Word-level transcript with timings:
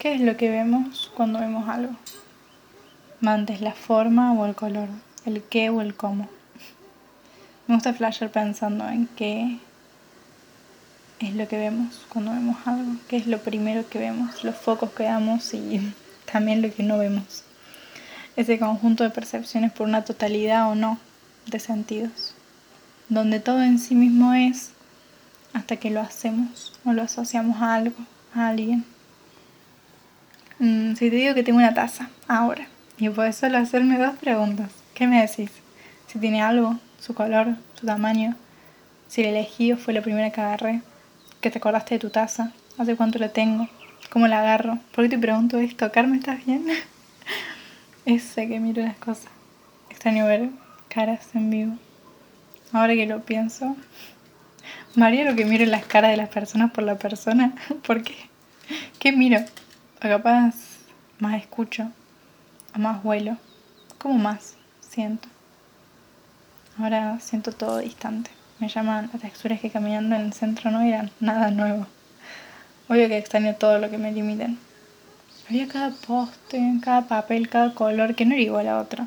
¿Qué 0.00 0.14
es 0.14 0.22
lo 0.22 0.38
que 0.38 0.48
vemos 0.48 1.12
cuando 1.14 1.40
vemos 1.40 1.68
algo? 1.68 1.92
Mantes 3.20 3.60
la 3.60 3.74
forma 3.74 4.32
o 4.32 4.46
el 4.46 4.54
color, 4.54 4.88
el 5.26 5.42
qué 5.42 5.68
o 5.68 5.82
el 5.82 5.94
cómo. 5.94 6.26
Me 7.66 7.74
gusta 7.74 7.92
flasher 7.92 8.32
pensando 8.32 8.88
en 8.88 9.08
qué 9.08 9.58
es 11.18 11.34
lo 11.34 11.46
que 11.48 11.58
vemos 11.58 12.06
cuando 12.08 12.30
vemos 12.30 12.56
algo, 12.64 12.92
qué 13.08 13.18
es 13.18 13.26
lo 13.26 13.42
primero 13.42 13.90
que 13.90 13.98
vemos, 13.98 14.42
los 14.42 14.56
focos 14.56 14.88
que 14.92 15.02
damos 15.02 15.52
y 15.52 15.92
también 16.32 16.62
lo 16.62 16.72
que 16.72 16.82
no 16.82 16.96
vemos. 16.96 17.44
Ese 18.36 18.58
conjunto 18.58 19.04
de 19.04 19.10
percepciones 19.10 19.70
por 19.70 19.86
una 19.86 20.02
totalidad 20.06 20.70
o 20.70 20.74
no 20.74 20.98
de 21.44 21.60
sentidos, 21.60 22.32
donde 23.10 23.38
todo 23.38 23.62
en 23.62 23.78
sí 23.78 23.94
mismo 23.94 24.32
es 24.32 24.70
hasta 25.52 25.76
que 25.76 25.90
lo 25.90 26.00
hacemos 26.00 26.72
o 26.86 26.94
lo 26.94 27.02
asociamos 27.02 27.60
a 27.60 27.74
algo, 27.74 27.96
a 28.34 28.48
alguien. 28.48 28.86
Mm, 30.60 30.94
si 30.94 31.08
te 31.08 31.16
digo 31.16 31.34
que 31.34 31.42
tengo 31.42 31.58
una 31.58 31.72
taza 31.72 32.10
ahora 32.28 32.66
y 32.98 33.08
puedes 33.08 33.34
solo 33.36 33.56
hacerme 33.56 33.96
dos 33.96 34.14
preguntas, 34.18 34.70
¿qué 34.92 35.06
me 35.06 35.22
decís? 35.22 35.50
Si 36.06 36.18
tiene 36.18 36.42
algo, 36.42 36.78
su 37.00 37.14
color, 37.14 37.54
su 37.80 37.86
tamaño, 37.86 38.36
si 39.08 39.22
la 39.22 39.30
elegí 39.30 39.72
o 39.72 39.78
fue 39.78 39.94
la 39.94 40.02
primera 40.02 40.30
que 40.30 40.42
agarré, 40.42 40.82
que 41.40 41.50
te 41.50 41.56
acordaste 41.56 41.94
de 41.94 41.98
tu 41.98 42.10
taza, 42.10 42.52
hace 42.76 42.94
cuánto 42.94 43.18
la 43.18 43.30
tengo, 43.30 43.70
cómo 44.10 44.28
la 44.28 44.40
agarro, 44.40 44.78
¿por 44.94 45.04
qué 45.04 45.08
te 45.08 45.18
pregunto 45.18 45.58
esto? 45.58 45.90
¿Carmen 45.92 46.18
estás 46.18 46.44
bien? 46.44 46.66
Ese 48.04 48.46
que 48.46 48.60
miro 48.60 48.82
las 48.82 48.98
cosas. 48.98 49.32
Extraño 49.88 50.26
ver 50.26 50.50
caras 50.88 51.26
en 51.34 51.48
vivo. 51.48 51.78
Ahora 52.72 52.92
que 52.92 53.06
lo 53.06 53.22
pienso, 53.22 53.78
María 54.94 55.24
lo 55.24 55.34
que 55.34 55.46
miro 55.46 55.64
las 55.64 55.86
caras 55.86 56.10
de 56.10 56.18
las 56.18 56.28
personas 56.28 56.70
por 56.70 56.84
la 56.84 56.98
persona. 56.98 57.54
¿Por 57.86 58.02
qué? 58.02 58.14
¿Qué 58.98 59.12
miro? 59.12 59.38
O 60.02 60.08
capaz 60.08 60.54
más 61.18 61.38
escucho, 61.38 61.90
o 62.74 62.78
más 62.78 63.02
vuelo, 63.02 63.36
como 63.98 64.14
más 64.14 64.56
siento. 64.80 65.28
Ahora 66.78 67.20
siento 67.20 67.52
todo 67.52 67.76
distante. 67.78 68.30
Me 68.60 68.68
llaman 68.68 69.10
las 69.12 69.20
texturas 69.20 69.60
que 69.60 69.68
caminando 69.68 70.16
en 70.16 70.22
el 70.22 70.32
centro 70.32 70.70
no 70.70 70.80
eran 70.80 71.10
nada 71.20 71.50
nuevo. 71.50 71.86
Obvio 72.88 73.08
que 73.08 73.18
extraño 73.18 73.56
todo 73.56 73.78
lo 73.78 73.90
que 73.90 73.98
me 73.98 74.10
limiten. 74.10 74.58
Había 75.50 75.68
cada 75.68 75.90
poste, 75.90 76.78
cada 76.82 77.02
papel, 77.02 77.50
cada 77.50 77.74
color 77.74 78.14
que 78.14 78.24
no 78.24 78.32
era 78.32 78.42
igual 78.42 78.68
a 78.68 78.80
otro. 78.80 79.06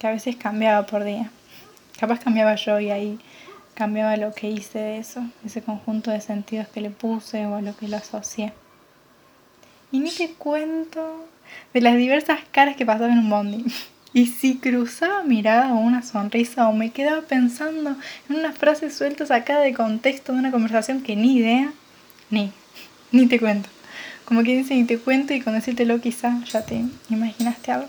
Que 0.00 0.08
a 0.08 0.10
veces 0.10 0.34
cambiaba 0.34 0.84
por 0.84 1.04
día. 1.04 1.30
Capaz 1.96 2.18
cambiaba 2.18 2.56
yo 2.56 2.80
y 2.80 2.90
ahí 2.90 3.20
cambiaba 3.74 4.16
lo 4.16 4.32
que 4.34 4.50
hice 4.50 4.80
de 4.80 4.98
eso, 4.98 5.22
ese 5.44 5.62
conjunto 5.62 6.10
de 6.10 6.20
sentidos 6.20 6.66
que 6.66 6.80
le 6.80 6.90
puse 6.90 7.46
o 7.46 7.54
a 7.54 7.62
lo 7.62 7.76
que 7.76 7.86
lo 7.86 7.98
asocié. 7.98 8.52
Y 9.90 10.00
ni 10.00 10.10
te 10.10 10.30
cuento 10.32 11.28
de 11.72 11.80
las 11.80 11.96
diversas 11.96 12.40
caras 12.50 12.76
que 12.76 12.86
pasaban 12.86 13.12
en 13.12 13.18
un 13.18 13.30
bondi. 13.30 13.64
Y 14.12 14.26
si 14.26 14.56
cruzaba 14.56 15.22
mirada 15.22 15.74
o 15.74 15.78
una 15.78 16.02
sonrisa 16.02 16.68
o 16.68 16.72
me 16.72 16.90
quedaba 16.90 17.22
pensando 17.22 17.94
en 18.28 18.36
unas 18.36 18.56
frases 18.56 18.96
sueltas 18.96 19.30
acá 19.30 19.60
de 19.60 19.74
contexto 19.74 20.32
de 20.32 20.38
una 20.38 20.50
conversación 20.50 21.02
que 21.02 21.14
ni 21.14 21.36
idea, 21.36 21.72
ni, 22.30 22.50
ni 23.12 23.26
te 23.26 23.38
cuento. 23.38 23.68
Como 24.24 24.42
que 24.42 24.56
dice, 24.56 24.74
ni 24.74 24.84
te 24.84 24.98
cuento 24.98 25.34
y 25.34 25.40
con 25.40 25.54
decírtelo 25.54 26.00
quizá 26.00 26.42
ya 26.44 26.64
te 26.64 26.84
imaginaste 27.10 27.72
algo. 27.72 27.88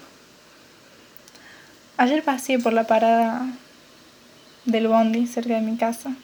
Ayer 1.97 2.23
pasé 2.23 2.59
por 2.59 2.73
la 2.73 2.85
parada 2.85 3.45
del 4.65 4.87
bondi 4.87 5.27
cerca 5.27 5.55
de 5.55 5.61
mi 5.61 5.77
casa, 5.77 6.15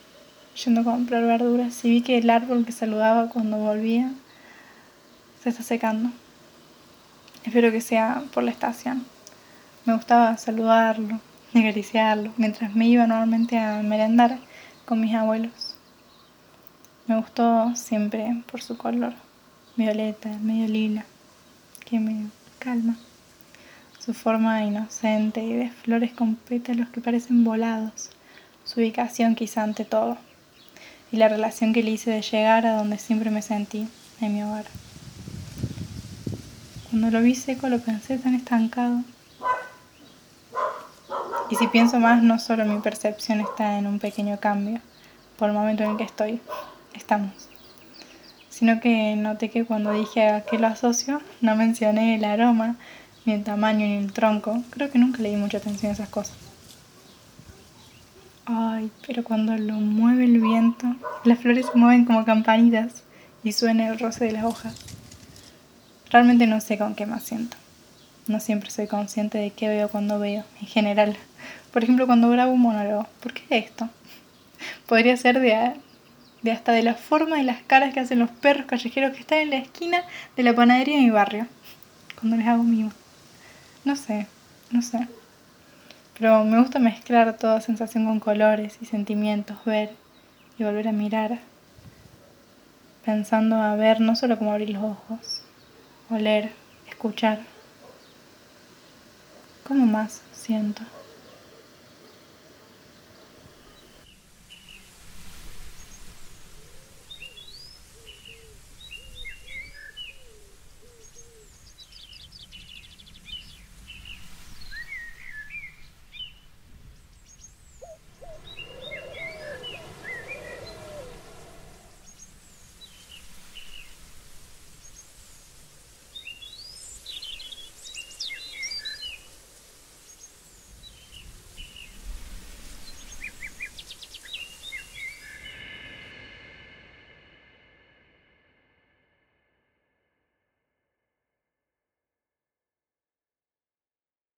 yendo 0.64 0.82
a 0.82 0.84
comprar 0.86 1.24
verduras 1.26 1.84
y 1.84 1.90
vi 1.90 2.02
que 2.02 2.18
el 2.18 2.30
árbol 2.30 2.66
que 2.66 2.72
saludaba 2.72 3.30
cuando 3.30 3.58
volvía 3.58 4.12
se 5.46 5.62
está 5.62 5.64
secando. 5.64 6.10
Espero 7.44 7.72
que 7.72 7.82
sea 7.82 8.24
por 8.34 8.44
la 8.44 8.52
estación. 8.52 9.06
Me 9.86 9.94
gustaba 9.94 10.36
saludarlo 10.38 11.20
acariciarlo 11.60 12.34
mientras 12.38 12.76
me 12.76 12.88
iba 12.88 13.08
normalmente 13.08 13.58
a 13.58 13.82
merendar 13.82 14.40
con 14.86 15.00
mis 15.00 15.14
abuelos. 15.16 15.76
Me 17.08 17.18
gustó 17.18 17.76
siempre 17.76 18.44
por 18.52 18.62
su 18.62 18.78
color, 18.78 19.14
violeta, 19.76 20.30
medio 20.42 20.68
lila, 20.68 21.06
que 21.86 22.00
me 22.00 22.28
calma. 22.60 22.98
Su 24.00 24.14
forma 24.14 24.64
inocente 24.64 25.44
y 25.44 25.54
de 25.54 25.70
flores 25.70 26.14
con 26.14 26.36
pétalos 26.36 26.90
que 26.90 27.02
parecen 27.02 27.44
volados. 27.44 28.10
Su 28.64 28.80
ubicación 28.80 29.36
quizá 29.36 29.64
ante 29.64 29.86
todo. 29.86 30.18
Y 31.12 31.18
la 31.18 31.28
relación 31.28 31.74
que 31.74 31.84
le 31.84 31.92
hice 31.92 32.12
de 32.12 32.22
llegar 32.22 32.66
a 32.66 32.78
donde 32.78 32.98
siempre 32.98 33.30
me 33.30 33.42
sentí, 33.42 33.88
en 34.22 34.34
mi 34.34 34.44
hogar. 34.44 34.66
Cuando 36.96 37.12
lo 37.12 37.22
vi 37.22 37.36
seco 37.36 37.68
lo 37.68 37.80
pensé 37.80 38.18
tan 38.18 38.36
estancado. 38.36 39.02
Y 41.50 41.56
si 41.58 41.68
pienso 41.68 42.00
más, 42.00 42.24
no 42.24 42.40
solo 42.40 42.64
mi 42.64 42.80
percepción 42.80 43.42
está 43.42 43.78
en 43.78 43.86
un 43.86 44.00
pequeño 44.00 44.40
cambio 44.40 44.80
por 45.38 45.50
el 45.50 45.56
momento 45.56 45.84
en 45.84 45.90
el 45.90 45.98
que 45.98 46.06
estoy, 46.06 46.40
estamos, 46.94 47.50
sino 48.48 48.80
que 48.80 49.18
noté 49.18 49.50
que 49.50 49.66
cuando 49.66 49.92
dije 49.92 50.30
a 50.30 50.46
qué 50.46 50.58
lo 50.58 50.68
asocio, 50.68 51.22
no 51.42 51.58
mencioné 51.58 52.16
el 52.16 52.24
aroma, 52.24 52.78
ni 53.26 53.34
el 53.34 53.44
tamaño, 53.44 53.86
ni 53.86 53.98
el 53.98 54.14
tronco. 54.14 54.64
Creo 54.70 54.90
que 54.90 54.98
nunca 54.98 55.22
le 55.22 55.32
di 55.32 55.36
mucha 55.36 55.58
atención 55.58 55.90
a 55.90 55.96
esas 55.96 56.08
cosas. 56.08 56.38
Ay, 58.46 58.90
pero 59.06 59.26
cuando 59.26 59.58
lo 59.58 59.74
mueve 59.74 60.24
el 60.24 60.40
viento, 60.40 60.96
las 61.26 61.40
flores 61.40 61.66
se 61.66 61.78
mueven 61.78 62.06
como 62.06 62.24
campanitas 62.24 63.04
y 63.44 63.52
suena 63.52 63.90
el 63.90 64.00
roce 64.00 64.24
de 64.24 64.32
las 64.32 64.46
hojas. 64.46 64.85
Realmente 66.16 66.48
no 66.48 66.62
sé 66.62 66.78
con 66.78 66.96
qué 66.96 67.06
más 67.06 67.24
siento. 67.24 67.58
No 68.28 68.40
siempre 68.40 68.72
soy 68.72 68.88
consciente 68.88 69.38
de 69.38 69.50
qué 69.50 69.68
veo 69.68 69.90
cuando 69.90 70.18
veo, 70.18 70.46
en 70.62 70.68
general. 70.68 71.18
Por 71.74 71.84
ejemplo, 71.84 72.06
cuando 72.06 72.30
grabo 72.30 72.54
un 72.54 72.62
monólogo. 72.62 73.06
¿Por 73.22 73.34
qué 73.34 73.58
esto? 73.58 73.90
Podría 74.86 75.18
ser 75.18 75.42
de, 75.42 75.74
de 76.42 76.52
hasta 76.54 76.72
de 76.72 76.84
la 76.84 76.94
forma 76.94 77.36
de 77.36 77.44
las 77.44 77.62
caras 77.64 77.94
que 77.94 78.00
hacen 78.00 78.20
los 78.20 78.30
perros 78.30 78.66
callejeros 78.66 79.12
que 79.12 79.20
están 79.20 79.40
en 79.40 79.50
la 79.50 79.58
esquina 79.58 80.06
de 80.38 80.44
la 80.44 80.56
panadería 80.56 80.96
de 80.96 81.02
mi 81.02 81.10
barrio. 81.10 81.48
Cuando 82.18 82.38
les 82.38 82.48
hago 82.48 82.64
mío. 82.64 82.92
No 83.84 83.98
sé, 83.98 84.28
no 84.72 84.82
sé. 84.82 85.10
Pero 86.18 86.46
me 86.46 86.62
gusta 86.62 86.80
mezclar 86.80 87.38
toda 87.38 87.60
sensación 87.60 88.06
con 88.06 88.22
colores 88.22 88.78
y 88.80 88.86
sentimientos, 88.86 89.58
ver 89.66 89.92
y 90.58 90.64
volver 90.64 90.88
a 90.88 90.94
mirar. 90.94 91.40
Pensando 93.04 93.58
a 93.58 93.76
ver 93.76 94.00
no 94.00 94.16
solo 94.16 94.38
cómo 94.38 94.54
abrir 94.54 94.70
los 94.70 94.82
ojos, 94.82 95.45
oler, 96.10 96.52
escuchar. 96.88 97.40
¿Cómo 99.68 99.86
más 99.86 100.22
siento? 100.34 100.84